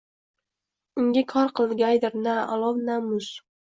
Unga 1.03 1.25
kor 1.35 1.53
qilgaydir 1.61 2.21
na 2.27 2.37
olov, 2.59 2.85
na 2.91 3.03
muz. 3.09 3.35